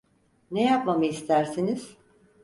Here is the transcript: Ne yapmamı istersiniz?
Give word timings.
Ne 0.51 0.63
yapmamı 0.63 1.05
istersiniz? 1.05 1.97